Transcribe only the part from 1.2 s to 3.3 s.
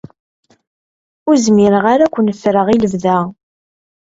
Ur zmireɣ ara ad ken-ffreɣ i lebda.